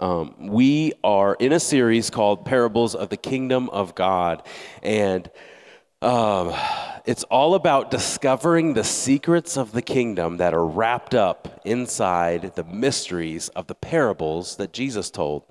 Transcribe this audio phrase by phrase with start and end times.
[0.00, 4.44] Um, we are in a series called Parables of the Kingdom of God.
[4.80, 5.28] And
[6.02, 6.54] um,
[7.04, 12.62] it's all about discovering the secrets of the kingdom that are wrapped up inside the
[12.62, 15.42] mysteries of the parables that Jesus told.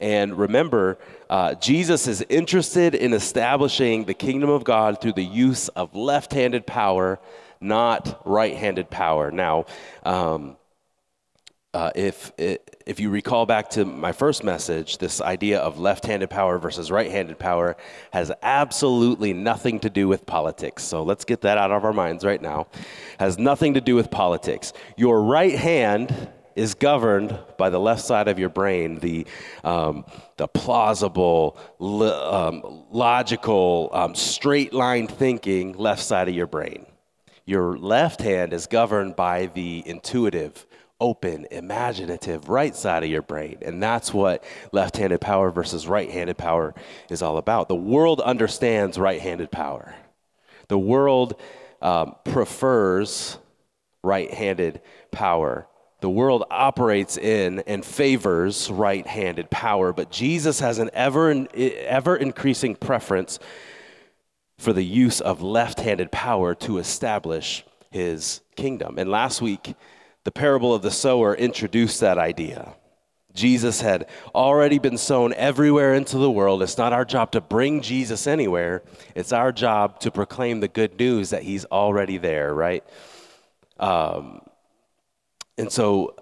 [0.00, 0.98] And remember,
[1.28, 6.32] uh, Jesus is interested in establishing the kingdom of God through the use of left
[6.32, 7.20] handed power,
[7.60, 9.30] not right handed power.
[9.30, 9.66] Now,
[10.02, 10.56] um,
[11.74, 16.58] uh, if if you recall back to my first message, this idea of left-handed power
[16.58, 17.76] versus right-handed power
[18.12, 20.82] has absolutely nothing to do with politics.
[20.82, 22.66] So let's get that out of our minds right now.
[23.18, 24.72] Has nothing to do with politics.
[24.96, 29.26] Your right hand is governed by the left side of your brain, the
[29.64, 30.04] um,
[30.36, 36.84] the plausible, um, logical, um, straight-line thinking left side of your brain.
[37.46, 40.66] Your left hand is governed by the intuitive
[41.02, 43.58] open, imaginative right side of your brain.
[43.60, 46.74] And that's what left handed power versus right handed power
[47.10, 47.66] is all about.
[47.66, 49.94] The world understands right handed power,
[50.68, 51.34] the world
[51.82, 53.36] um, prefers
[54.02, 54.80] right handed
[55.10, 55.66] power.
[56.00, 62.16] The world operates in and favors right handed power, but Jesus has an ever, ever
[62.16, 63.38] increasing preference
[64.58, 68.98] for the use of left handed power to establish his kingdom.
[68.98, 69.74] And last week,
[70.24, 72.74] the parable of the sower introduced that idea.
[73.34, 76.62] Jesus had already been sown everywhere into the world.
[76.62, 78.82] It's not our job to bring Jesus anywhere,
[79.14, 82.84] it's our job to proclaim the good news that he's already there, right?
[83.80, 84.42] Um,
[85.58, 86.14] and so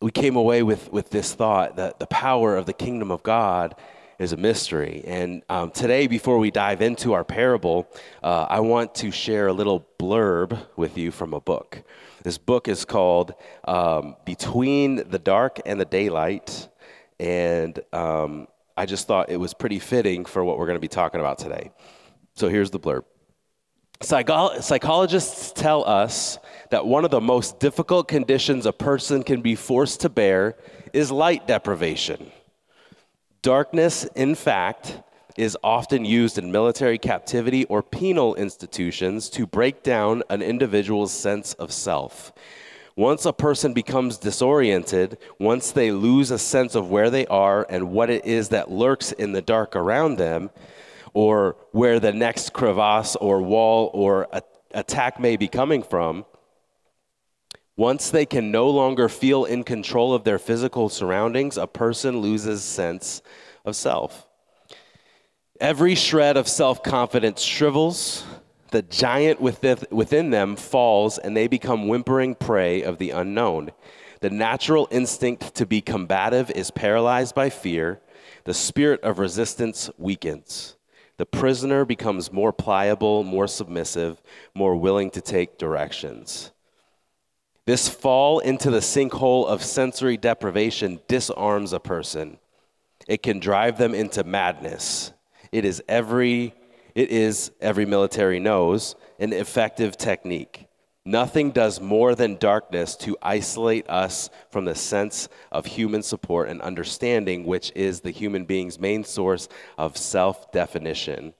[0.00, 3.74] we came away with, with this thought that the power of the kingdom of God
[4.18, 5.02] is a mystery.
[5.06, 7.88] And um, today, before we dive into our parable,
[8.22, 11.82] uh, I want to share a little blurb with you from a book.
[12.22, 13.34] This book is called
[13.66, 16.68] um, Between the Dark and the Daylight.
[17.18, 20.88] And um, I just thought it was pretty fitting for what we're going to be
[20.88, 21.70] talking about today.
[22.34, 23.04] So here's the blurb.
[24.02, 26.38] Psycho- psychologists tell us
[26.70, 30.56] that one of the most difficult conditions a person can be forced to bear
[30.92, 32.30] is light deprivation.
[33.42, 35.02] Darkness, in fact,
[35.40, 41.54] is often used in military captivity or penal institutions to break down an individual's sense
[41.54, 42.30] of self.
[42.94, 47.90] Once a person becomes disoriented, once they lose a sense of where they are and
[47.90, 50.50] what it is that lurks in the dark around them,
[51.14, 56.26] or where the next crevasse or wall or a- attack may be coming from,
[57.78, 62.62] once they can no longer feel in control of their physical surroundings, a person loses
[62.62, 63.22] sense
[63.64, 64.26] of self.
[65.60, 68.24] Every shred of self confidence shrivels,
[68.70, 73.72] the giant within them falls, and they become whimpering prey of the unknown.
[74.20, 78.00] The natural instinct to be combative is paralyzed by fear.
[78.44, 80.76] The spirit of resistance weakens.
[81.18, 84.22] The prisoner becomes more pliable, more submissive,
[84.54, 86.52] more willing to take directions.
[87.66, 92.38] This fall into the sinkhole of sensory deprivation disarms a person.
[93.06, 95.12] It can drive them into madness.
[95.52, 96.54] It is every
[96.94, 100.66] it is every military knows an effective technique.
[101.04, 106.60] Nothing does more than darkness to isolate us from the sense of human support and
[106.60, 111.32] understanding, which is the human being's main source of self definition,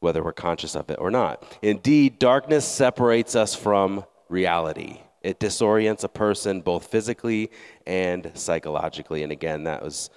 [0.00, 1.42] whether we're conscious of it or not.
[1.62, 5.00] Indeed, darkness separates us from reality.
[5.22, 7.50] It disorients a person both physically
[7.86, 9.22] and psychologically.
[9.22, 10.10] And again, that was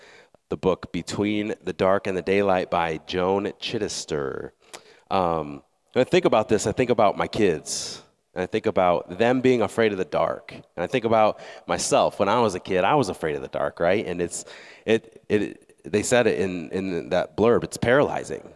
[0.49, 4.51] the book Between the Dark and the Daylight by Joan Chittister.
[5.09, 8.01] Um, when I think about this, I think about my kids.
[8.33, 10.53] And I think about them being afraid of the dark.
[10.53, 12.19] And I think about myself.
[12.19, 14.05] When I was a kid, I was afraid of the dark, right?
[14.05, 14.45] And it's,
[14.85, 18.49] it, it, they said it in, in that blurb, it's paralyzing.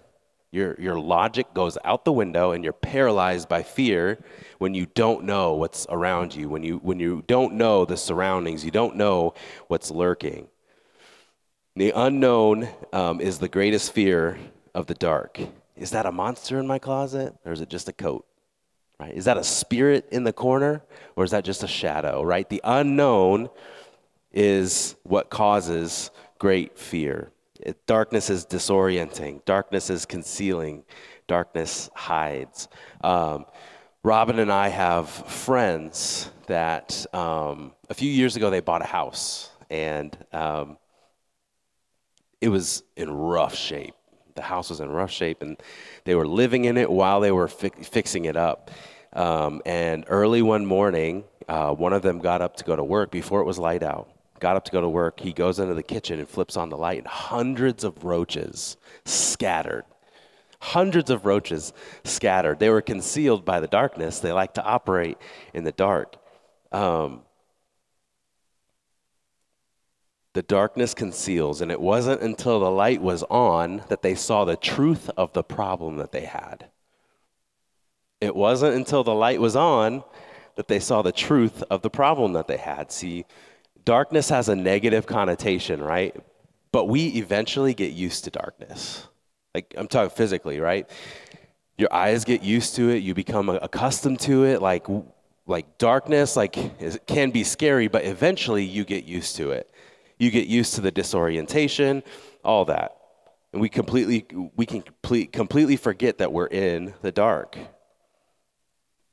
[0.49, 4.17] Your, your logic goes out the window and you're paralyzed by fear
[4.57, 8.65] when you don't know what's around you, when you, when you don't know the surroundings,
[8.65, 9.33] you don't know
[9.67, 10.47] what's lurking.
[11.77, 14.39] The unknown um, is the greatest fear
[14.73, 15.39] of the dark.
[15.75, 18.25] Is that a monster in my closet or is it just a coat?
[18.99, 19.13] Right?
[19.13, 20.81] Is that a spirit in the corner
[21.15, 22.49] or is that just a shadow, right?
[22.49, 23.51] The unknown
[24.31, 26.09] is what causes
[26.39, 27.29] great fear.
[27.59, 30.83] It, darkness is disorienting, darkness is concealing,
[31.27, 32.69] darkness hides.
[33.01, 33.45] Um,
[34.01, 39.51] Robin and I have friends that um, a few years ago they bought a house
[39.69, 40.77] and um,
[42.41, 43.95] it was in rough shape.
[44.35, 45.57] The house was in rough shape, and
[46.05, 48.69] they were living in it while they were fi- fixing it up.
[49.13, 53.09] Um, and early one morning, uh, one of them got up to go to work
[53.09, 54.09] before it was light out.
[54.39, 55.19] got up to go to work.
[55.19, 59.85] He goes into the kitchen and flips on the light, and hundreds of roaches scattered.
[60.59, 61.73] Hundreds of roaches
[62.03, 62.59] scattered.
[62.59, 64.19] They were concealed by the darkness.
[64.19, 65.17] They like to operate
[65.55, 66.17] in the dark.
[66.71, 67.21] Um,
[70.37, 74.55] the darkness conceals, and it wasn't until the light was on that they saw the
[74.55, 76.67] truth of the problem that they had.
[78.21, 80.03] It wasn't until the light was on
[80.53, 82.91] that they saw the truth of the problem that they had.
[82.91, 83.25] See,
[83.83, 86.15] darkness has a negative connotation, right?
[86.71, 89.07] But we eventually get used to darkness.
[89.55, 90.87] Like, I'm talking physically, right?
[91.79, 94.61] Your eyes get used to it, you become accustomed to it.
[94.61, 94.85] Like,
[95.47, 99.73] like darkness, like, it can be scary, but eventually you get used to it.
[100.17, 102.03] You get used to the disorientation,
[102.43, 102.97] all that.
[103.53, 104.25] And we completely,
[104.55, 107.57] we can complete, completely forget that we're in the dark.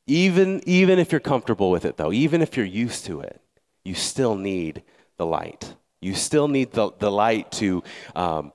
[0.07, 3.41] Even, even if you're comfortable with it, though, even if you're used to it,
[3.85, 4.83] you still need
[5.17, 5.77] the light.
[6.01, 7.83] You still need the, the light to,
[8.15, 8.53] um,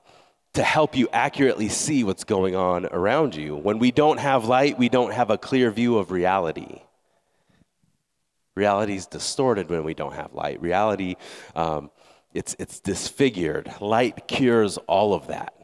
[0.52, 3.56] to help you accurately see what's going on around you.
[3.56, 6.82] When we don't have light, we don't have a clear view of reality.
[8.54, 10.60] Reality is distorted when we don't have light.
[10.60, 11.16] Reality,
[11.54, 11.90] um,
[12.32, 13.72] it's, it's disfigured.
[13.80, 15.54] Light cures all of that.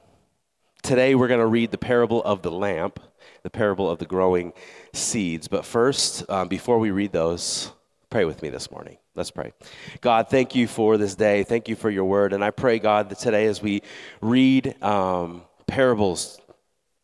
[0.82, 3.00] Today, we're going to read the parable of the lamp
[3.46, 4.52] the parable of the growing
[4.92, 5.46] seeds.
[5.46, 7.70] But first, um, before we read those,
[8.10, 8.96] pray with me this morning.
[9.14, 9.52] Let's pray.
[10.00, 11.44] God, thank you for this day.
[11.44, 12.32] Thank you for your word.
[12.32, 13.82] And I pray, God, that today as we
[14.20, 16.40] read um, parables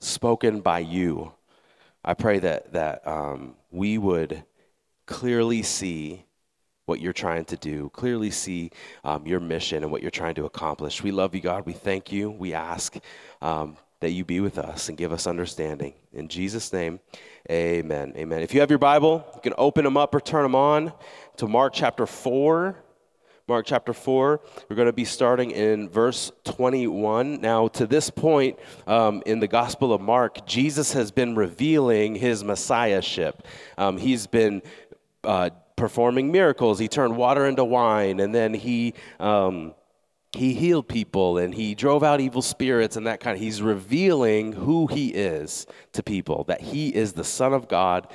[0.00, 1.32] spoken by you,
[2.05, 4.43] I pray that, that um, we would
[5.06, 6.25] clearly see
[6.87, 8.70] what you're trying to do, clearly see
[9.05, 11.02] um, your mission and what you're trying to accomplish.
[11.02, 11.64] We love you, God.
[11.64, 12.31] We thank you.
[12.31, 12.96] We ask
[13.40, 15.94] um, that you be with us and give us understanding.
[16.12, 16.99] In Jesus' name,
[17.50, 18.14] amen.
[18.17, 18.43] Amen.
[18.43, 20.93] If you have your Bible, you can open them up or turn them on
[21.37, 22.76] to Mark chapter 4.
[23.49, 24.40] Mark chapter 4.
[24.69, 27.40] We're going to be starting in verse 21.
[27.40, 32.44] Now, to this point um, in the Gospel of Mark, Jesus has been revealing his
[32.44, 33.46] messiahship.
[33.76, 34.62] Um, he's been
[35.25, 35.50] uh,
[35.82, 36.79] performing miracles.
[36.79, 38.94] He turned water into wine, and then he.
[39.19, 39.75] Um,
[40.34, 44.55] he healed people and he drove out evil spirits and that kind of he's revealing
[44.55, 48.08] who he is to people that he is the son of god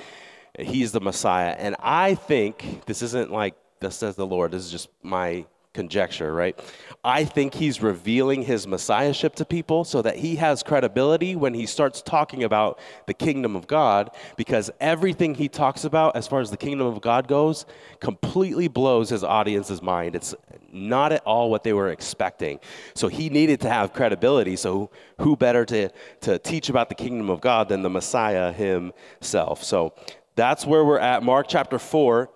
[0.58, 4.72] he's the messiah and i think this isn't like this says the lord this is
[4.72, 6.58] just my conjecture, right?
[7.04, 11.66] I think he's revealing his messiahship to people so that he has credibility when he
[11.66, 16.50] starts talking about the kingdom of God because everything he talks about as far as
[16.50, 17.66] the kingdom of God goes
[18.00, 20.16] completely blows his audience's mind.
[20.16, 20.34] It's
[20.72, 22.60] not at all what they were expecting.
[22.94, 24.56] So he needed to have credibility.
[24.56, 24.90] So
[25.20, 25.90] who better to,
[26.22, 29.62] to teach about the kingdom of God than the Messiah himself?
[29.62, 29.94] So
[30.34, 31.22] that's where we're at.
[31.22, 32.30] Mark chapter 4,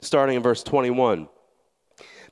[0.00, 1.28] starting in verse 21.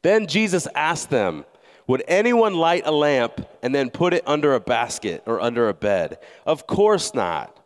[0.02, 1.44] Then Jesus asked them,
[1.86, 5.74] Would anyone light a lamp and then put it under a basket or under a
[5.74, 6.18] bed?
[6.44, 7.58] Of course not.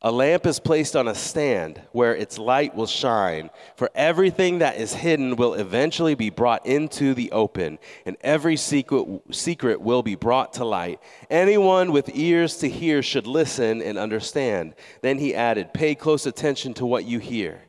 [0.00, 4.76] A lamp is placed on a stand where its light will shine, for everything that
[4.76, 10.14] is hidden will eventually be brought into the open, and every secret, secret will be
[10.14, 11.00] brought to light.
[11.30, 14.76] Anyone with ears to hear should listen and understand.
[15.02, 17.62] Then he added, Pay close attention to what you hear.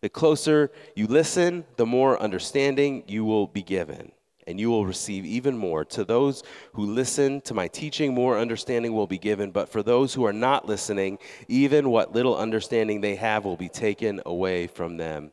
[0.00, 4.12] The closer you listen, the more understanding you will be given,
[4.46, 5.84] and you will receive even more.
[5.86, 10.14] To those who listen to my teaching, more understanding will be given, but for those
[10.14, 14.96] who are not listening, even what little understanding they have will be taken away from
[14.96, 15.32] them.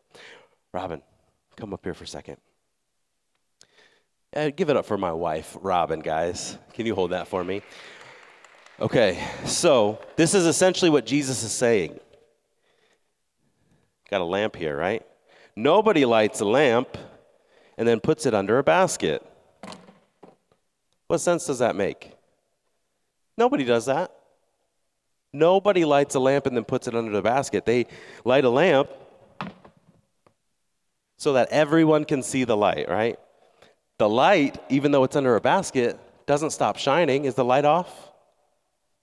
[0.74, 1.02] Robin,
[1.56, 2.38] come up here for a second.
[4.36, 6.58] Uh, give it up for my wife, Robin, guys.
[6.74, 7.62] Can you hold that for me?
[8.82, 11.98] Okay, so this is essentially what Jesus is saying.
[14.10, 15.06] Got a lamp here, right?
[15.56, 16.98] Nobody lights a lamp
[17.78, 19.26] and then puts it under a basket.
[21.08, 22.12] What sense does that make?
[23.38, 24.12] Nobody does that.
[25.34, 27.66] Nobody lights a lamp and then puts it under the basket.
[27.66, 27.88] They
[28.24, 28.90] light a lamp
[31.18, 33.20] so that everyone can see the light, right?
[33.98, 37.26] The light, even though it's under a basket, doesn't stop shining.
[37.26, 38.12] Is the light off?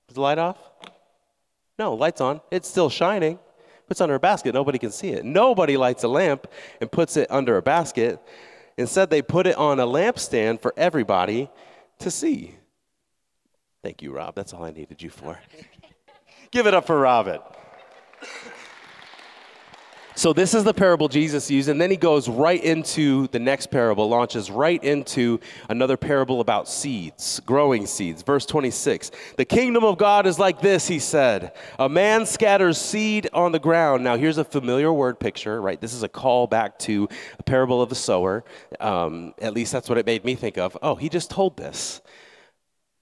[0.09, 0.59] Is the light off?
[1.79, 2.41] No, light's on.
[2.51, 3.39] It's still shining
[3.93, 5.23] puts under a basket, nobody can see it.
[5.23, 6.47] Nobody lights a lamp
[6.81, 8.19] and puts it under a basket.
[8.79, 11.51] Instead, they put it on a lampstand for everybody
[11.99, 12.55] to see.
[13.83, 14.35] Thank you, Rob.
[14.35, 15.39] That's all I needed you for.
[16.51, 17.41] Give it up for Robin.
[20.23, 23.73] So this is the parable Jesus used, and then he goes right into the next
[23.73, 28.23] parable, launches right into another parable about seeds, growing seeds.
[28.23, 31.57] Verse 26 The kingdom of God is like this, he said.
[31.77, 34.05] A man scatters seed on the ground.
[34.05, 35.81] Now, here's a familiar word picture, right?
[35.81, 37.09] This is a call back to
[37.41, 38.45] a parable of the sower.
[38.79, 40.79] Um, at least that's what it made me think of.
[40.83, 42.01] Oh, he just told this.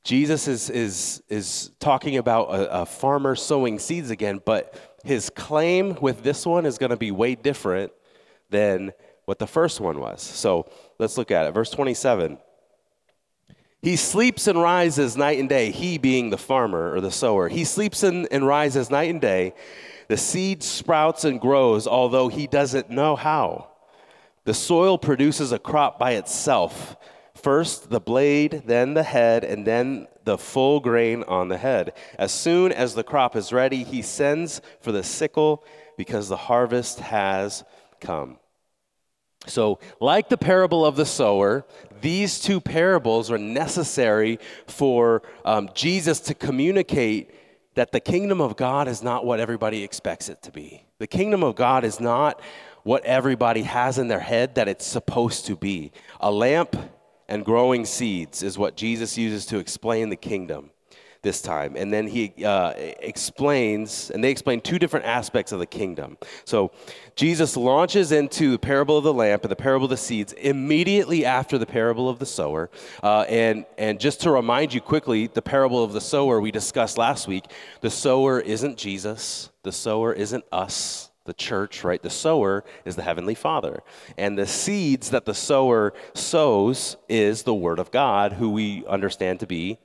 [0.02, 5.96] Jesus is, is, is talking about a, a farmer sowing seeds again, but his claim
[6.00, 7.92] with this one is going to be way different
[8.50, 8.92] than
[9.24, 10.22] what the first one was.
[10.22, 11.52] So let's look at it.
[11.52, 12.38] Verse 27.
[13.82, 17.48] He sleeps and rises night and day, he being the farmer or the sower.
[17.48, 19.54] He sleeps and, and rises night and day.
[20.08, 23.68] The seed sprouts and grows, although he doesn't know how.
[24.44, 26.96] The soil produces a crop by itself
[27.42, 31.94] first the blade, then the head, and then the full grain on the head.
[32.18, 35.64] As soon as the crop is ready, he sends for the sickle
[35.96, 37.64] because the harvest has
[38.00, 38.38] come.
[39.46, 41.64] So, like the parable of the sower,
[42.02, 47.30] these two parables are necessary for um, Jesus to communicate
[47.74, 50.84] that the kingdom of God is not what everybody expects it to be.
[50.98, 52.40] The kingdom of God is not
[52.82, 55.92] what everybody has in their head that it's supposed to be.
[56.20, 56.76] A lamp
[57.30, 60.70] and growing seeds is what Jesus uses to explain the kingdom
[61.22, 61.76] this time.
[61.76, 66.16] And then he uh, explains, and they explain two different aspects of the kingdom.
[66.44, 66.72] So
[67.14, 71.24] Jesus launches into the parable of the lamp and the parable of the seeds immediately
[71.24, 72.70] after the parable of the sower.
[73.02, 76.96] Uh, and, and just to remind you quickly, the parable of the sower we discussed
[76.96, 77.44] last week,
[77.80, 82.02] the sower isn't Jesus, the sower isn't us the church, right?
[82.02, 83.82] The sower is the heavenly Father.
[84.16, 89.40] And the seeds that the sower sows is the Word of God, who we understand
[89.40, 89.78] to be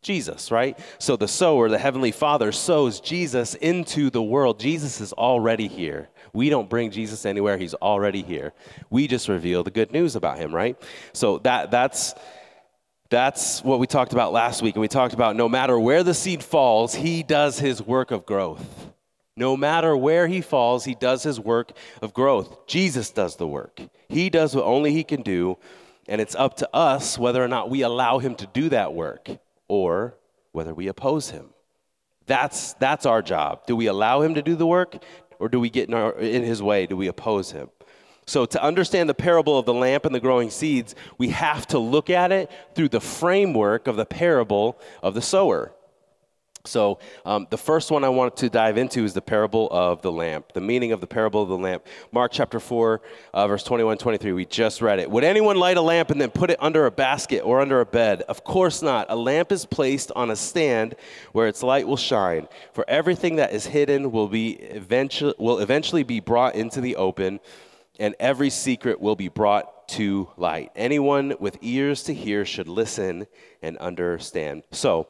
[0.00, 0.78] Jesus, right?
[0.98, 4.60] So the sower, the heavenly Father, sows Jesus into the world.
[4.60, 6.08] Jesus is already here.
[6.32, 8.52] We don't bring Jesus anywhere, he's already here.
[8.90, 10.80] We just reveal the good news about him, right?
[11.12, 12.14] So that that's
[13.10, 16.14] that's what we talked about last week and we talked about no matter where the
[16.14, 18.92] seed falls, he does his work of growth.
[19.38, 21.70] No matter where he falls, he does his work
[22.02, 22.66] of growth.
[22.66, 23.80] Jesus does the work.
[24.08, 25.58] He does what only he can do,
[26.08, 29.28] and it's up to us whether or not we allow him to do that work
[29.68, 30.16] or
[30.50, 31.50] whether we oppose him.
[32.26, 33.64] That's, that's our job.
[33.64, 34.96] Do we allow him to do the work
[35.38, 36.86] or do we get in, our, in his way?
[36.86, 37.70] Do we oppose him?
[38.26, 41.78] So, to understand the parable of the lamp and the growing seeds, we have to
[41.78, 45.72] look at it through the framework of the parable of the sower.
[46.68, 50.12] So, um, the first one I wanted to dive into is the parable of the
[50.12, 51.86] lamp, the meaning of the parable of the lamp.
[52.12, 53.00] Mark chapter 4,
[53.34, 55.10] uh, verse 21 23, we just read it.
[55.10, 57.86] Would anyone light a lamp and then put it under a basket or under a
[57.86, 58.22] bed?
[58.22, 59.06] Of course not.
[59.08, 60.94] A lamp is placed on a stand
[61.32, 62.48] where its light will shine.
[62.72, 67.40] For everything that is hidden will, be eventually, will eventually be brought into the open,
[67.98, 70.70] and every secret will be brought to light.
[70.76, 73.26] Anyone with ears to hear should listen
[73.62, 74.62] and understand.
[74.70, 75.08] So,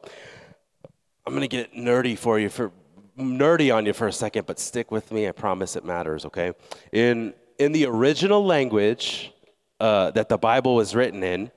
[1.29, 2.71] I'm going to get nerdy for you for
[3.15, 5.27] nerdy on you for a second, but stick with me.
[5.27, 6.53] I promise it matters, okay?
[6.91, 9.31] In in the original language
[9.79, 11.51] uh, that the Bible was written in,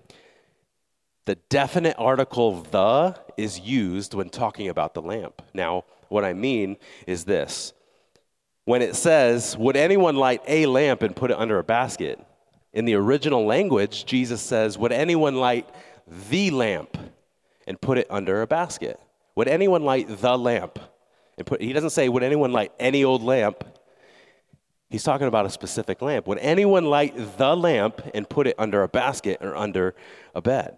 [1.25, 5.41] the definite article the is used when talking about the lamp.
[5.55, 6.76] Now, what I mean
[7.07, 7.73] is this.
[8.67, 12.21] When it says, Would anyone light a lamp and put it under a basket?
[12.75, 15.67] In the original language, Jesus says, Would anyone light
[16.31, 16.99] the lamp
[17.67, 19.00] and put it under a basket?
[19.34, 20.78] Would anyone light the lamp?
[21.38, 23.64] And put, he doesn't say, Would anyone light any old lamp?
[24.90, 26.26] He's talking about a specific lamp.
[26.26, 29.94] Would anyone light the lamp and put it under a basket or under
[30.34, 30.76] a bed?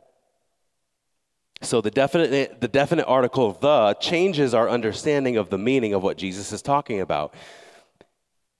[1.62, 6.16] So the definite, the definite article the changes our understanding of the meaning of what
[6.16, 7.34] Jesus is talking about.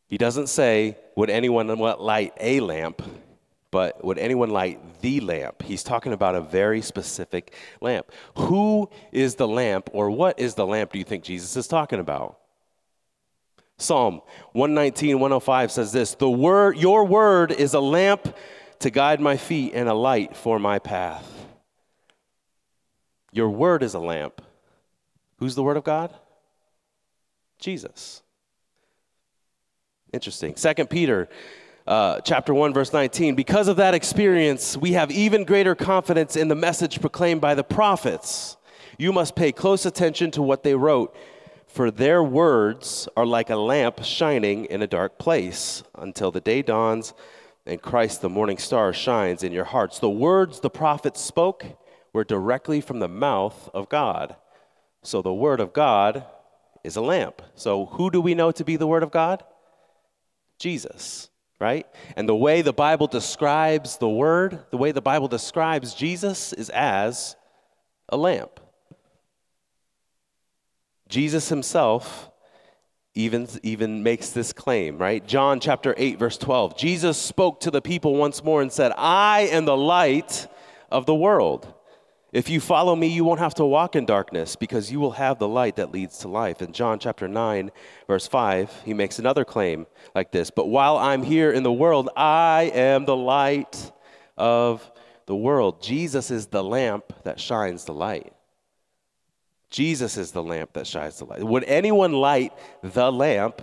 [0.08, 3.02] He doesn't say, Would anyone light a lamp?
[3.75, 5.61] But would anyone light the lamp?
[5.61, 8.07] He's talking about a very specific lamp.
[8.37, 11.99] Who is the lamp, or what is the lamp do you think Jesus is talking
[11.99, 12.38] about?
[13.76, 14.21] Psalm
[14.52, 18.37] 119, 105 says this the word, Your word is a lamp
[18.78, 21.28] to guide my feet and a light for my path.
[23.33, 24.40] Your word is a lamp.
[25.38, 26.14] Who's the word of God?
[27.59, 28.23] Jesus.
[30.12, 30.54] Interesting.
[30.54, 31.28] Second Peter
[31.87, 33.35] uh, chapter 1, verse 19.
[33.35, 37.64] Because of that experience, we have even greater confidence in the message proclaimed by the
[37.64, 38.57] prophets.
[38.99, 41.14] You must pay close attention to what they wrote,
[41.67, 46.62] for their words are like a lamp shining in a dark place until the day
[46.62, 47.12] dawns
[47.67, 49.99] and Christ, the morning star, shines in your hearts.
[49.99, 51.64] The words the prophets spoke
[52.12, 54.37] were directly from the mouth of God.
[55.03, 56.25] So the word of God
[56.83, 57.41] is a lamp.
[57.55, 59.43] So who do we know to be the word of God?
[60.59, 61.31] Jesus,
[61.64, 61.87] right?
[62.14, 66.68] And the way the Bible describes the Word, the way the Bible describes Jesus is
[66.68, 67.37] as
[68.11, 68.61] a lamp.
[71.09, 72.30] Jesus himself
[73.14, 75.26] even, even makes this claim, right?
[75.26, 76.76] John chapter 8, verse 12.
[76.76, 80.47] Jesus spoke to the people once more and said, I am the light
[80.90, 81.74] of the world.
[82.35, 85.38] If you follow me, you won't have to walk in darkness because you will have
[85.38, 86.62] the light that leads to life.
[86.62, 87.71] In John chapter 9,
[88.09, 89.87] verse 5, he makes another claim
[90.17, 93.93] like this But while I'm here in the world, I am the light
[94.37, 94.91] of
[95.26, 95.81] the world.
[95.81, 98.33] Jesus is the lamp that shines the light.
[99.71, 101.45] Jesus is the lamp that shines the light.
[101.45, 103.62] Would anyone light the lamp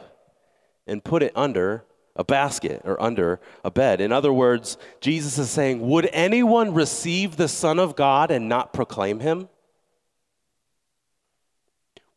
[0.88, 1.84] and put it under
[2.16, 4.02] a basket or under a bed?
[4.02, 8.74] In other words, Jesus is saying, Would anyone receive the Son of God and not
[8.74, 9.50] proclaim him?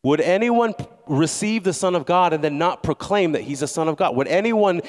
[0.03, 0.75] Would anyone
[1.07, 4.15] receive the Son of God and then not proclaim that he's a Son of God?
[4.15, 4.81] Would anyone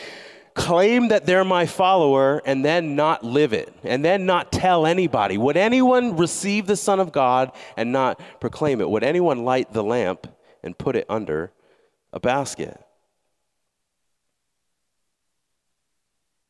[0.57, 5.39] claim that they're my follower and then not live it and then not tell anybody?
[5.39, 8.91] Would anyone receive the Son of God and not proclaim it?
[8.91, 10.27] Would anyone light the lamp
[10.63, 11.53] and put it under
[12.13, 12.79] a basket?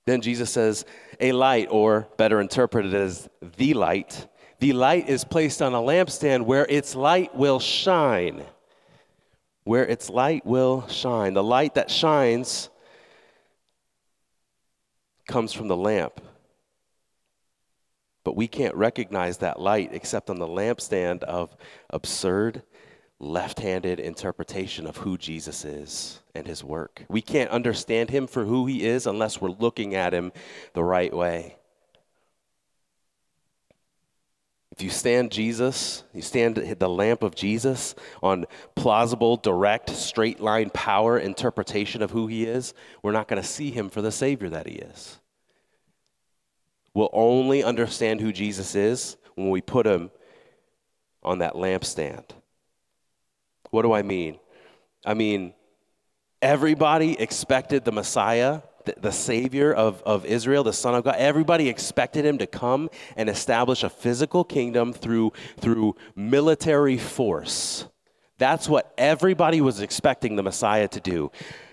[0.06, 0.84] Then Jesus says,
[1.20, 4.28] a light, or better interpreted as the light.
[4.60, 8.44] The light is placed on a lampstand where its light will shine.
[9.64, 11.34] Where its light will shine.
[11.34, 12.70] The light that shines
[15.26, 16.20] comes from the lamp.
[18.22, 21.56] But we can't recognize that light except on the lampstand of
[21.90, 22.62] absurd,
[23.18, 27.04] left handed interpretation of who Jesus is and his work.
[27.08, 30.32] We can't understand him for who he is unless we're looking at him
[30.74, 31.56] the right way.
[34.76, 38.44] If you stand Jesus, you stand the lamp of Jesus on
[38.74, 43.70] plausible, direct, straight line power interpretation of who he is, we're not going to see
[43.70, 45.18] him for the Savior that he is.
[46.92, 50.10] We'll only understand who Jesus is when we put him
[51.22, 52.24] on that lampstand.
[53.70, 54.38] What do I mean?
[55.04, 55.54] I mean,
[56.42, 61.16] everybody expected the Messiah the, the Savior of, of Israel, the Son of God.
[61.18, 67.86] Everybody expected him to come and establish a physical kingdom through, through military force.
[68.38, 71.30] That's what everybody was expecting the Messiah to do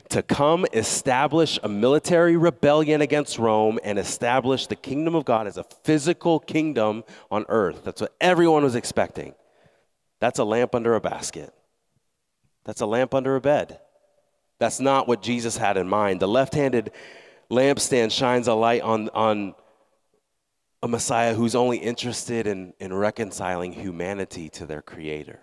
[0.10, 5.58] to come establish a military rebellion against Rome and establish the kingdom of God as
[5.58, 7.84] a physical kingdom on earth.
[7.84, 9.34] That's what everyone was expecting.
[10.19, 11.51] That's a lamp under a basket.
[12.65, 13.80] That's a lamp under a bed.
[14.60, 16.19] That's not what Jesus had in mind.
[16.19, 16.91] The left handed
[17.52, 19.56] lampstand shines a light on, on
[20.82, 25.39] a Messiah who's only interested in, in reconciling humanity to their Creator.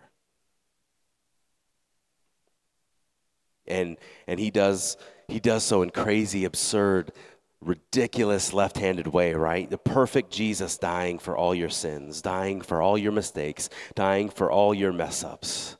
[3.66, 4.96] And, and he, does,
[5.28, 7.12] he does so in crazy, absurd,
[7.60, 9.68] ridiculous left handed way, right?
[9.68, 14.50] The perfect Jesus dying for all your sins, dying for all your mistakes, dying for
[14.50, 15.76] all your mess ups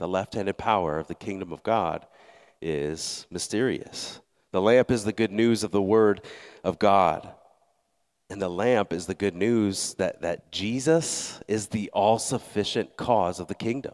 [0.00, 2.06] the left handed power of the kingdom of God
[2.62, 4.18] is mysterious.
[4.50, 6.22] The lamp is the good news of the word
[6.64, 7.28] of God.
[8.30, 13.40] And the lamp is the good news that, that Jesus is the all sufficient cause
[13.40, 13.92] of the kingdom.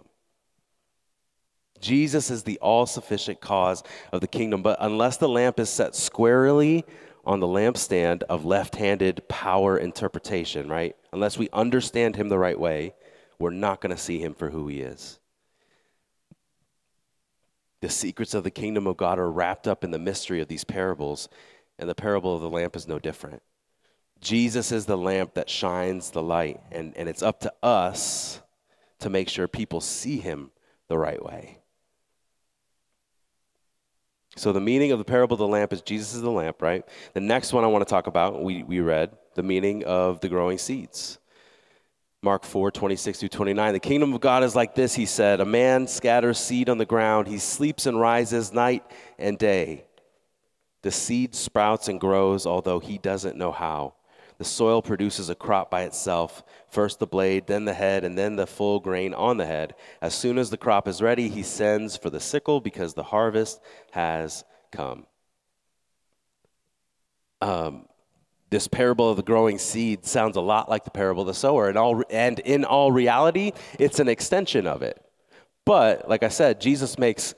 [1.80, 4.62] Jesus is the all sufficient cause of the kingdom.
[4.62, 6.84] But unless the lamp is set squarely
[7.24, 10.94] on the lampstand of left handed power interpretation, right?
[11.12, 12.94] Unless we understand him the right way,
[13.40, 15.18] we're not going to see him for who he is.
[17.86, 20.64] The secrets of the kingdom of God are wrapped up in the mystery of these
[20.64, 21.28] parables,
[21.78, 23.44] and the parable of the lamp is no different.
[24.20, 28.40] Jesus is the lamp that shines the light, and, and it's up to us
[28.98, 30.50] to make sure people see him
[30.88, 31.58] the right way.
[34.34, 36.84] So, the meaning of the parable of the lamp is Jesus is the lamp, right?
[37.14, 40.28] The next one I want to talk about, we, we read, the meaning of the
[40.28, 41.20] growing seeds.
[42.26, 43.72] Mark 4, 26 through 29.
[43.72, 45.40] The kingdom of God is like this, he said.
[45.40, 47.28] A man scatters seed on the ground.
[47.28, 48.82] He sleeps and rises night
[49.16, 49.84] and day.
[50.82, 53.94] The seed sprouts and grows, although he doesn't know how.
[54.38, 58.34] The soil produces a crop by itself first the blade, then the head, and then
[58.34, 59.76] the full grain on the head.
[60.02, 63.60] As soon as the crop is ready, he sends for the sickle because the harvest
[63.92, 65.06] has come.
[67.40, 67.86] Um,
[68.50, 71.68] this parable of the growing seed sounds a lot like the parable of the sower,
[71.68, 75.02] and, all, and in all reality, it's an extension of it.
[75.64, 77.34] But, like I said, Jesus makes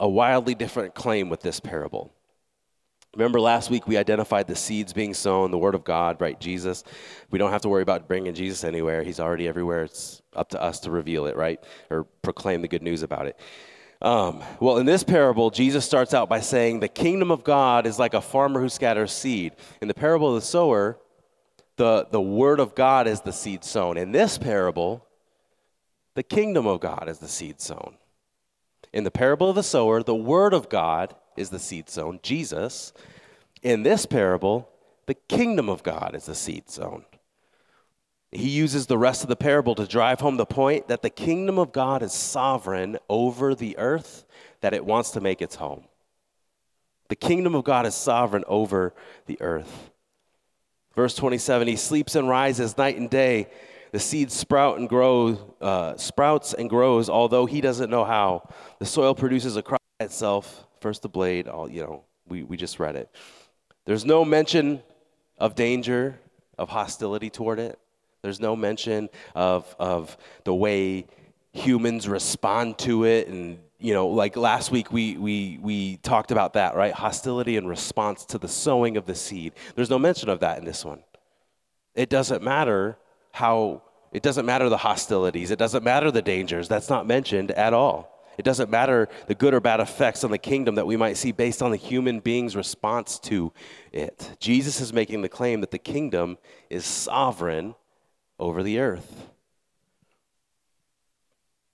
[0.00, 2.12] a wildly different claim with this parable.
[3.14, 6.38] Remember last week we identified the seeds being sown, the Word of God, right?
[6.38, 6.84] Jesus.
[7.30, 9.02] We don't have to worry about bringing Jesus anywhere.
[9.02, 9.84] He's already everywhere.
[9.84, 11.58] It's up to us to reveal it, right?
[11.90, 13.38] Or proclaim the good news about it.
[14.02, 17.98] Um, well, in this parable, Jesus starts out by saying the kingdom of God is
[17.98, 19.52] like a farmer who scatters seed.
[19.80, 20.98] In the parable of the sower,
[21.76, 23.96] the, the word of God is the seed sown.
[23.96, 25.06] In this parable,
[26.14, 27.96] the kingdom of God is the seed sown.
[28.92, 32.92] In the parable of the sower, the word of God is the seed sown, Jesus.
[33.62, 34.68] In this parable,
[35.06, 37.04] the kingdom of God is the seed sown.
[38.36, 41.58] He uses the rest of the parable to drive home the point that the kingdom
[41.58, 44.26] of God is sovereign over the earth
[44.60, 45.84] that it wants to make its home.
[47.08, 48.92] The kingdom of God is sovereign over
[49.24, 49.90] the earth.
[50.94, 53.48] Verse 27 He sleeps and rises night and day.
[53.92, 58.50] The seed sprout and grows, uh, sprouts and grows, although he doesn't know how.
[58.80, 60.66] The soil produces a crop by itself.
[60.80, 63.08] First the blade, all you know, we, we just read it.
[63.86, 64.82] There's no mention
[65.38, 66.18] of danger,
[66.58, 67.78] of hostility toward it.
[68.26, 71.06] There's no mention of, of the way
[71.52, 73.28] humans respond to it.
[73.28, 76.92] And, you know, like last week we, we, we talked about that, right?
[76.92, 79.52] Hostility in response to the sowing of the seed.
[79.76, 81.04] There's no mention of that in this one.
[81.94, 82.98] It doesn't matter
[83.30, 86.66] how, it doesn't matter the hostilities, it doesn't matter the dangers.
[86.66, 88.12] That's not mentioned at all.
[88.38, 91.30] It doesn't matter the good or bad effects on the kingdom that we might see
[91.30, 93.52] based on the human being's response to
[93.92, 94.36] it.
[94.40, 97.76] Jesus is making the claim that the kingdom is sovereign
[98.38, 99.28] over the earth.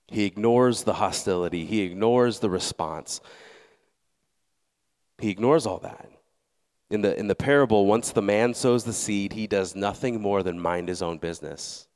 [0.07, 3.21] He ignores the hostility, he ignores the response.
[5.19, 6.09] He ignores all that.
[6.89, 10.43] In the, in the parable, once the man sows the seed, he does nothing more
[10.43, 11.87] than mind his own business.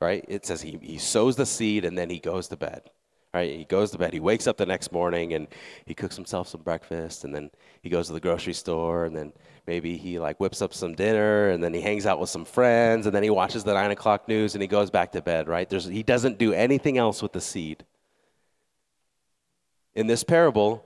[0.00, 0.24] Right?
[0.28, 2.90] It says he, he sows the seed and then he goes to bed.
[3.34, 3.58] Right?
[3.58, 4.14] He goes to bed.
[4.14, 5.48] He wakes up the next morning and
[5.84, 7.50] he cooks himself some breakfast and then
[7.82, 9.32] he goes to the grocery store and then
[9.66, 13.04] maybe he like whips up some dinner and then he hangs out with some friends
[13.04, 15.68] and then he watches the nine o'clock news and he goes back to bed, right?
[15.68, 17.84] There's, he doesn't do anything else with the seed.
[19.94, 20.82] In this parable,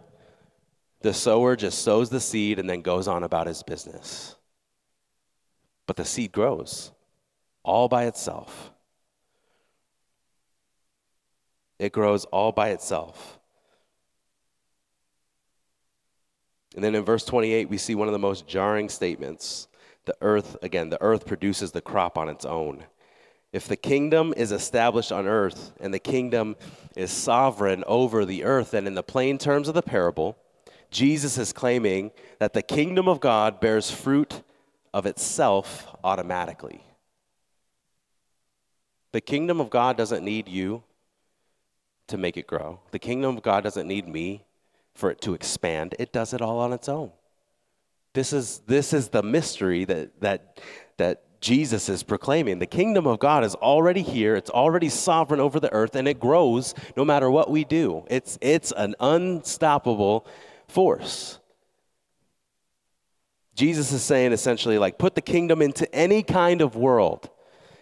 [1.03, 4.35] the sower just sows the seed and then goes on about his business.
[5.87, 6.91] But the seed grows
[7.63, 8.72] all by itself.
[11.83, 13.41] It grows all by itself.
[16.77, 19.67] And then in verse 28, we see one of the most jarring statements.
[20.05, 22.85] The earth, again, the earth produces the crop on its own.
[23.53, 26.55] If the kingdom is established on earth and the kingdom
[26.95, 30.39] is sovereign over the earth, then in the plain terms of the parable,
[30.93, 34.43] Jesus is claiming that the kingdom of God bears fruit
[34.95, 36.85] of itself automatically.
[39.11, 40.85] The kingdom of God doesn't need you
[42.13, 42.79] to make it grow.
[42.93, 44.45] The kingdom of God doesn't need me
[44.95, 45.95] for it to expand.
[45.99, 47.11] It does it all on its own.
[48.13, 50.61] This is, this is the mystery that, that,
[50.99, 52.59] that Jesus is proclaiming.
[52.59, 56.21] The kingdom of God is already here, it's already sovereign over the earth, and it
[56.21, 58.05] grows no matter what we do.
[58.09, 60.27] It's, it's an unstoppable
[60.69, 61.39] force.
[63.55, 67.31] Jesus is saying essentially, like, put the kingdom into any kind of world.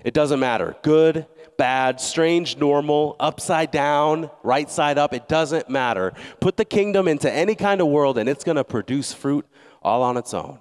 [0.05, 6.15] It doesn't matter good, bad, strange, normal, upside down, right side up, it doesn't matter.
[6.41, 9.47] Put the kingdom into any kind of world and it's going to produce fruit
[9.83, 10.59] all on its own.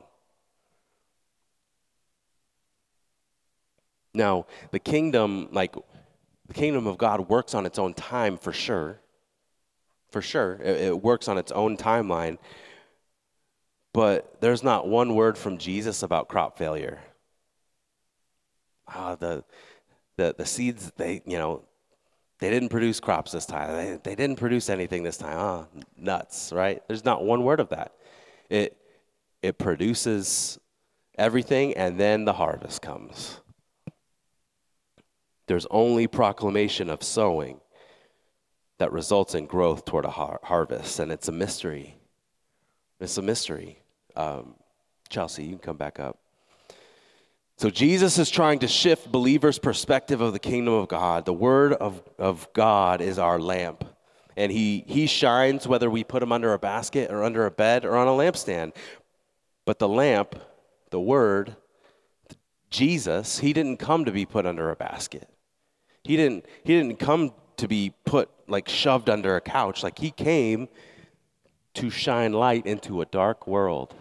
[4.13, 5.75] Now, the kingdom, like,
[6.47, 8.99] the kingdom of God works on its own time for sure.
[10.11, 10.59] For sure.
[10.63, 12.39] It, it works on its own timeline.
[13.93, 16.99] But there's not one word from Jesus about crop failure.
[18.93, 19.43] Ah, the
[20.19, 21.63] the, the seeds, they, you know,
[22.39, 23.71] they didn't produce crops this time.
[23.71, 25.37] They, they didn't produce anything this time.
[25.37, 26.83] Oh, nuts, right?
[26.87, 27.93] There's not one word of that.
[28.49, 28.75] It,
[29.41, 30.59] it produces
[31.17, 33.39] everything, and then the harvest comes.
[35.47, 37.61] There's only proclamation of sowing
[38.77, 41.97] that results in growth toward a har- harvest, and it's a mystery.
[42.99, 43.83] It's a mystery.
[44.17, 44.55] Um,
[45.09, 46.18] Chelsea, you can come back up.
[47.59, 51.25] So Jesus is trying to shift believers' perspective of the kingdom of God.
[51.25, 53.83] The word of, of God is our lamp.
[54.37, 57.83] And he, he shines whether we put him under a basket or under a bed
[57.83, 58.77] or on a lampstand.
[59.65, 60.35] But the lamp,
[60.91, 61.57] the word,
[62.69, 65.27] Jesus, he didn't come to be put under a basket.
[66.05, 69.83] He didn't, he didn't come to be put like shoved under a couch.
[69.83, 70.69] Like he came
[71.73, 73.95] to shine light into a dark world.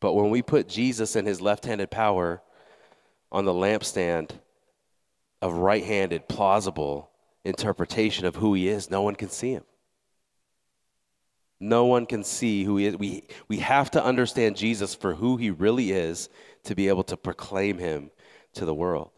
[0.00, 2.42] But when we put Jesus and his left handed power
[3.32, 4.30] on the lampstand
[5.42, 7.10] of right handed, plausible
[7.44, 9.64] interpretation of who he is, no one can see him.
[11.60, 12.96] No one can see who he is.
[12.96, 16.28] We, we have to understand Jesus for who he really is
[16.64, 18.10] to be able to proclaim him
[18.54, 19.10] to the world.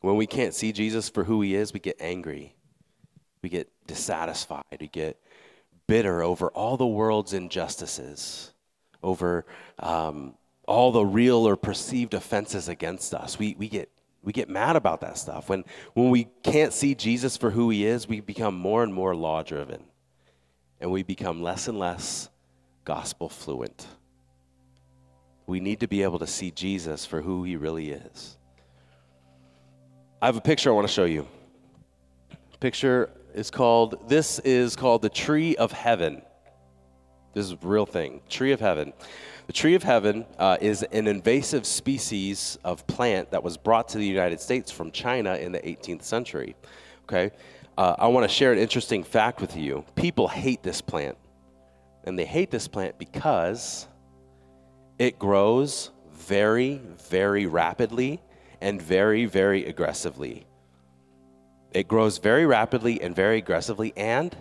[0.00, 2.54] When we can't see Jesus for who he is, we get angry.
[3.42, 4.64] We get dissatisfied.
[4.78, 5.18] We get
[5.88, 8.52] bitter over all the world's injustices,
[9.02, 9.44] over
[9.80, 10.34] um,
[10.68, 13.38] all the real or perceived offenses against us.
[13.38, 13.90] We, we, get,
[14.22, 15.48] we get mad about that stuff.
[15.48, 19.16] When, when we can't see Jesus for who he is, we become more and more
[19.16, 19.82] law driven.
[20.80, 22.28] And we become less and less
[22.84, 23.86] gospel fluent.
[25.46, 28.36] We need to be able to see Jesus for who he really is.
[30.20, 31.26] I have a picture I want to show you.
[32.60, 36.22] Picture is called, this is called the tree of heaven.
[37.34, 38.20] This is a real thing.
[38.28, 38.92] Tree of heaven.
[39.46, 43.98] The tree of heaven uh, is an invasive species of plant that was brought to
[43.98, 46.56] the United States from China in the 18th century.
[47.04, 47.30] Okay?
[47.78, 49.84] Uh, I want to share an interesting fact with you.
[49.94, 51.16] People hate this plant.
[52.04, 53.86] And they hate this plant because
[54.98, 58.20] it grows very, very rapidly
[58.60, 60.47] and very, very aggressively.
[61.72, 64.34] It grows very rapidly and very aggressively, and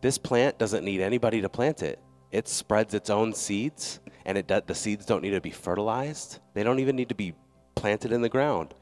[0.00, 1.98] this plant doesn't need anybody to plant it.
[2.30, 6.38] It spreads its own seeds, and it the seeds don't need to be fertilized.
[6.54, 7.34] They don't even need to be
[7.74, 8.74] planted in the ground.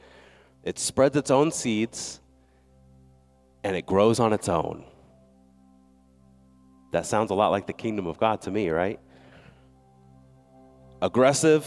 [0.64, 2.20] It spreads its own seeds,
[3.64, 4.84] and it grows on its own.
[6.92, 8.98] That sounds a lot like the kingdom of God to me, right?
[11.00, 11.64] Aggressive,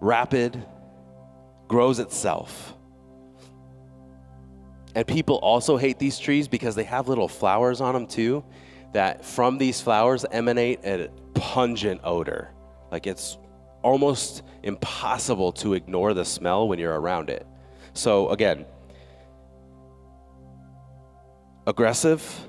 [0.00, 0.66] rapid,
[1.68, 2.74] grows itself.
[4.98, 8.42] And people also hate these trees because they have little flowers on them too,
[8.94, 12.50] that from these flowers emanate a pungent odor.
[12.90, 13.38] Like it's
[13.82, 17.46] almost impossible to ignore the smell when you're around it.
[17.92, 18.66] So, again,
[21.64, 22.48] aggressive,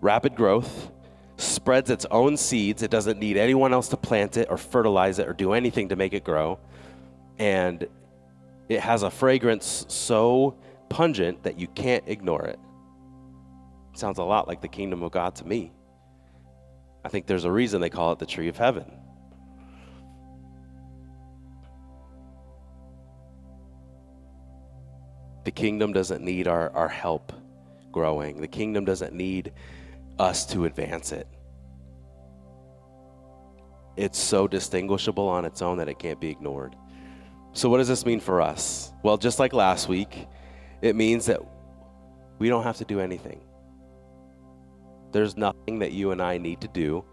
[0.00, 0.90] rapid growth,
[1.36, 2.82] spreads its own seeds.
[2.82, 5.96] It doesn't need anyone else to plant it or fertilize it or do anything to
[5.96, 6.58] make it grow.
[7.38, 7.86] And
[8.70, 10.56] it has a fragrance so
[10.94, 12.58] pungent that you can't ignore it.
[13.94, 15.72] Sounds a lot like the kingdom of God to me.
[17.04, 18.84] I think there's a reason they call it the tree of heaven.
[25.42, 27.32] The kingdom doesn't need our, our help
[27.90, 29.52] growing, the kingdom doesn't need
[30.20, 31.26] us to advance it.
[33.96, 36.76] It's so distinguishable on its own that it can't be ignored.
[37.52, 38.92] So, what does this mean for us?
[39.02, 40.28] Well, just like last week,
[40.84, 41.40] it means that
[42.38, 43.40] we don't have to do anything.
[45.12, 47.06] There's nothing that you and I need to do.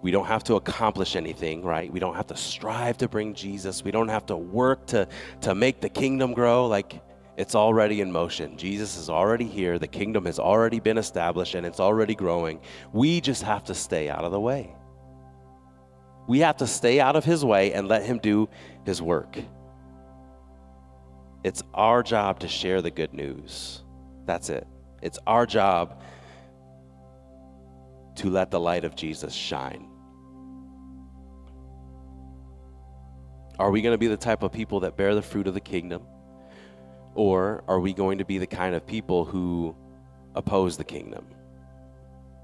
[0.00, 1.92] We don't have to accomplish anything, right?
[1.92, 3.84] We don't have to strive to bring Jesus.
[3.84, 5.06] We don't have to work to,
[5.42, 6.66] to make the kingdom grow.
[6.66, 7.02] Like,
[7.36, 8.56] it's already in motion.
[8.56, 9.78] Jesus is already here.
[9.78, 12.60] The kingdom has already been established and it's already growing.
[12.94, 14.74] We just have to stay out of the way.
[16.26, 18.48] We have to stay out of his way and let him do
[18.86, 19.38] his work.
[21.44, 23.82] It's our job to share the good news.
[24.26, 24.66] That's it.
[25.02, 26.00] It's our job
[28.16, 29.88] to let the light of Jesus shine.
[33.58, 35.60] Are we going to be the type of people that bear the fruit of the
[35.60, 36.02] kingdom?
[37.14, 39.76] Or are we going to be the kind of people who
[40.34, 41.26] oppose the kingdom?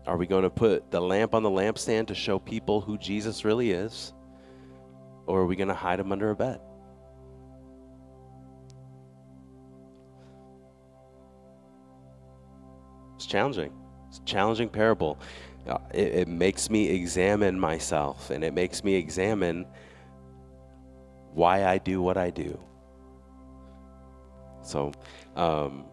[0.06, 3.44] Are we going to put the lamp on the lampstand to show people who Jesus
[3.44, 4.12] really is?
[5.26, 6.61] Or are we going to hide him under a bed?
[13.28, 13.72] Challenging.
[14.08, 15.18] It's a challenging parable.
[15.66, 19.66] Uh, it, it makes me examine myself and it makes me examine
[21.34, 22.58] why I do what I do.
[24.62, 24.92] So
[25.36, 25.84] um,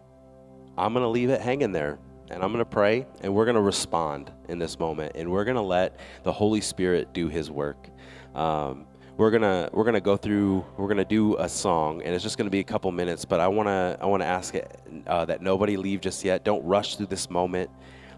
[0.76, 1.98] I'm going to leave it hanging there
[2.30, 5.44] and I'm going to pray and we're going to respond in this moment and we're
[5.44, 7.88] going to let the Holy Spirit do his work.
[8.34, 12.36] Um, we're gonna we're gonna go through we're gonna do a song and it's just
[12.36, 15.24] gonna be a couple minutes but i want to i want to ask it, uh,
[15.24, 16.44] that nobody leave just yet.
[16.44, 17.70] Don't rush through this moment.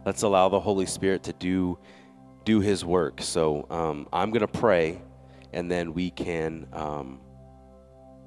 [0.05, 1.79] Let's allow the holy spirit to do
[2.45, 3.21] do his work.
[3.21, 5.01] So um, i'm gonna pray
[5.53, 7.21] and then we can um,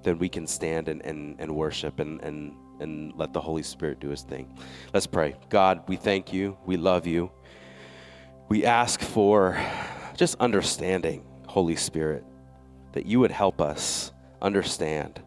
[0.04, 4.00] then we can stand and, and, and worship and, and and let the holy spirit
[4.00, 4.58] do his thing.
[4.94, 5.36] Let's pray.
[5.50, 6.58] God we thank you.
[6.66, 7.32] We love you.
[8.48, 9.62] We ask for
[10.16, 12.24] just understanding holy spirit
[12.94, 15.22] that you would help us understand.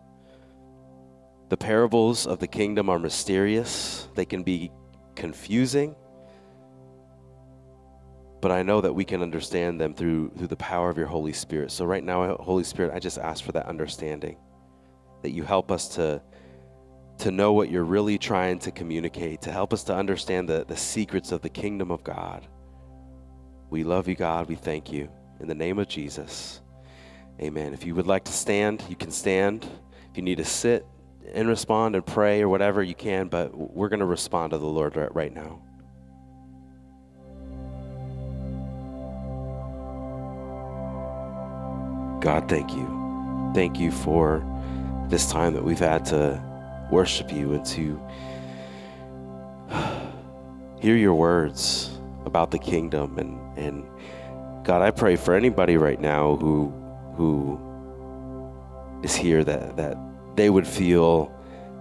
[1.49, 4.71] The parables of the kingdom are mysterious, they can be
[5.15, 5.95] confusing,
[8.41, 11.33] but I know that we can understand them through, through the power of your Holy
[11.33, 11.71] Spirit.
[11.71, 14.37] So, right now, Holy Spirit, I just ask for that understanding,
[15.23, 16.21] that you help us to,
[17.21, 20.77] to know what you're really trying to communicate, to help us to understand the, the
[20.77, 22.47] secrets of the kingdom of God.
[23.71, 24.47] We love you, God.
[24.47, 25.09] We thank you.
[25.41, 26.61] In the name of Jesus.
[27.41, 27.75] Amen.
[27.75, 29.65] If you would like to stand, you can stand.
[30.11, 30.87] If you need to sit,
[31.33, 34.67] and respond and pray or whatever you can, but we're going to respond to the
[34.67, 35.61] Lord right, now.
[42.21, 43.53] God, thank you.
[43.55, 44.45] Thank you for
[45.09, 46.43] this time that we've had to
[46.91, 48.01] worship you and to
[50.81, 51.91] hear your words
[52.25, 53.85] about the kingdom and and
[54.65, 56.73] God, I pray for anybody right now who
[57.17, 57.59] who
[59.03, 59.97] is here that that
[60.37, 61.33] they would feel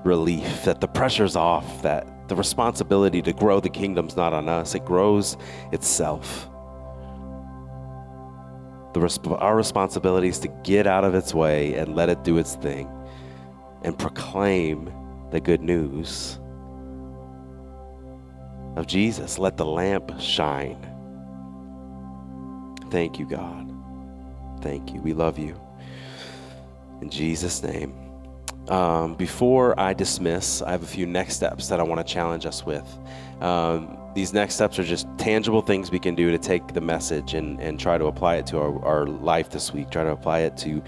[0.03, 4.75] relief, that the pressure's off, that the responsibility to grow the kingdom's not on us,
[4.75, 5.37] it grows
[5.71, 6.49] itself.
[8.93, 12.37] The resp- our responsibility is to get out of its way and let it do
[12.37, 12.87] its thing
[13.83, 14.93] and proclaim
[15.31, 16.39] the good news
[18.75, 19.39] of Jesus.
[19.39, 20.77] Let the lamp shine.
[22.91, 23.72] Thank you, God.
[24.63, 25.01] Thank you.
[25.01, 25.59] We love you.
[27.01, 27.93] In Jesus' name.
[28.69, 32.45] Um, before I dismiss, I have a few next steps that I want to challenge
[32.45, 32.87] us with.
[33.41, 37.33] Um, these next steps are just tangible things we can do to take the message
[37.33, 40.39] and, and try to apply it to our, our life this week, try to apply
[40.39, 40.81] it to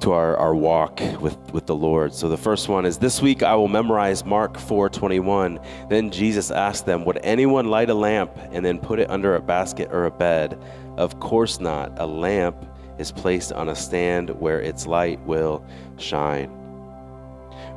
[0.00, 2.12] to our, our walk with, with the Lord.
[2.12, 5.64] So the first one is this week I will memorize Mark 4:21.
[5.88, 9.40] Then Jesus asked them, Would anyone light a lamp and then put it under a
[9.40, 10.62] basket or a bed?
[10.96, 11.92] Of course not.
[11.98, 12.66] A lamp
[12.98, 15.64] is placed on a stand where its light will
[15.98, 16.50] shine.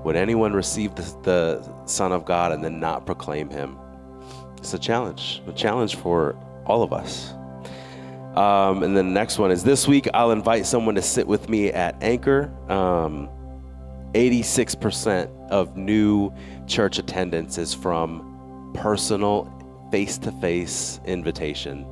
[0.03, 3.77] Would anyone receive the, the Son of God and then not proclaim him?
[4.58, 7.34] It's a challenge, a challenge for all of us.
[8.36, 11.71] Um, and the next one is this week I'll invite someone to sit with me
[11.71, 12.51] at Anchor.
[12.69, 13.30] Um,
[14.13, 16.32] 86% of new
[16.67, 19.51] church attendance is from personal,
[19.91, 21.86] face to face invitation.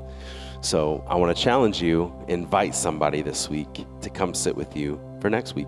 [0.66, 5.00] So I want to challenge you, invite somebody this week to come sit with you
[5.22, 5.68] for next week.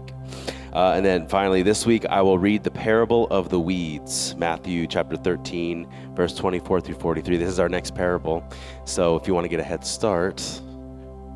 [0.73, 4.87] Uh, and then finally, this week I will read the parable of the weeds, Matthew
[4.87, 7.37] chapter 13, verse 24 through 43.
[7.37, 8.43] This is our next parable.
[8.85, 10.41] So if you want to get a head start,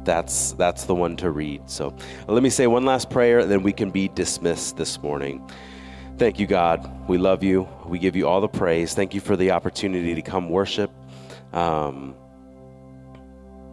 [0.03, 1.69] that's that's the one to read.
[1.69, 1.95] So
[2.27, 5.47] let me say one last prayer, and then we can be dismissed this morning.
[6.17, 7.07] Thank you, God.
[7.07, 7.69] We love you.
[7.85, 8.95] We give you all the praise.
[8.95, 10.89] Thank you for the opportunity to come worship.
[11.53, 12.15] Um,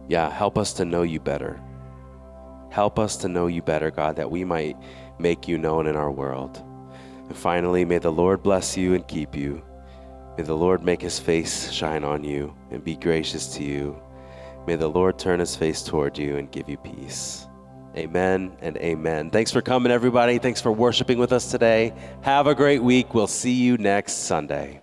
[0.09, 1.61] yeah, help us to know you better.
[2.71, 4.75] Help us to know you better, God, that we might
[5.19, 6.61] make you known in our world.
[7.27, 9.61] And finally, may the Lord bless you and keep you.
[10.35, 14.01] May the Lord make his face shine on you and be gracious to you.
[14.65, 17.47] May the Lord turn his face toward you and give you peace.
[17.95, 19.29] Amen and amen.
[19.29, 20.39] Thanks for coming, everybody.
[20.39, 21.93] Thanks for worshiping with us today.
[22.21, 23.13] Have a great week.
[23.13, 24.81] We'll see you next Sunday.